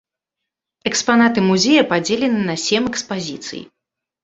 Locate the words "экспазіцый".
2.95-3.65